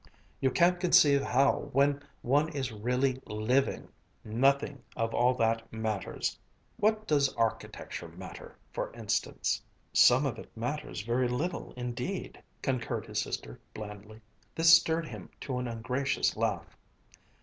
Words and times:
You 0.39 0.49
can't 0.49 0.79
conceive 0.79 1.21
how, 1.21 1.69
when 1.73 2.01
one 2.23 2.49
is 2.53 2.71
really 2.71 3.21
living, 3.27 3.87
nothing 4.23 4.81
of 4.95 5.13
all 5.13 5.35
that 5.35 5.71
matters. 5.71 6.39
What 6.77 7.05
does 7.05 7.31
architecture 7.35 8.07
matter, 8.07 8.57
for 8.73 8.91
instance?" 8.93 9.61
"Some 9.93 10.25
of 10.25 10.39
it 10.39 10.49
matters 10.57 11.03
very 11.03 11.27
little 11.27 11.71
indeed," 11.77 12.41
concurred 12.63 13.05
his 13.05 13.21
sister 13.21 13.59
blandly. 13.75 14.21
This 14.55 14.73
stirred 14.73 15.05
him 15.07 15.29
to 15.41 15.59
an 15.59 15.67
ungracious 15.67 16.35
laugh. 16.35 16.75